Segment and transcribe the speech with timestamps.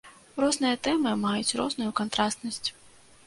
[0.43, 2.69] Розныя тэмы маюць розную кантрастнасць.